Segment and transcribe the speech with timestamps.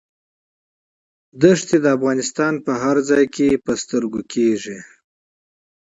[1.41, 4.77] دښتې د افغانستان په هره برخه کې موندل کېږي.